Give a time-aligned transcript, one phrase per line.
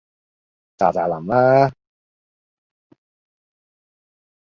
[0.77, 1.71] 咋咋淋啦